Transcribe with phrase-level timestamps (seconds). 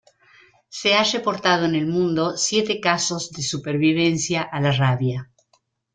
[0.69, 5.29] Se ha reportado en el mundo siete casos de supervivencia a la rabia.